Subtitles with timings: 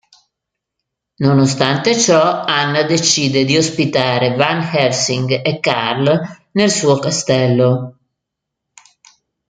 [1.17, 6.19] Nonostante ciò, Anna decide di ospitare Van Helsing e Carl
[6.53, 7.99] nel suo castello.